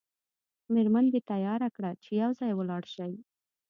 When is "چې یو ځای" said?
2.03-2.51